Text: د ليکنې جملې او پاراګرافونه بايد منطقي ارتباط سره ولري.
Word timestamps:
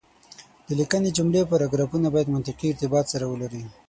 د 0.67 0.69
ليکنې 0.79 1.09
جملې 1.17 1.39
او 1.41 1.49
پاراګرافونه 1.53 2.07
بايد 2.13 2.33
منطقي 2.35 2.67
ارتباط 2.69 3.05
سره 3.13 3.25
ولري. 3.31 3.63